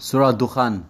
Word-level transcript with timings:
سورة 0.00 0.30
الدخان 0.30 0.82